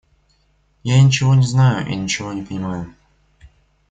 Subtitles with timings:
[0.81, 2.91] Я ничего не знаю и ничего не понимаю.